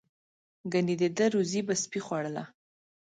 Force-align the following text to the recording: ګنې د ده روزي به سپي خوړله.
ګنې 0.71 0.95
د 1.01 1.03
ده 1.17 1.25
روزي 1.33 1.61
به 1.67 1.73
سپي 1.81 1.99
خوړله. 2.05 2.43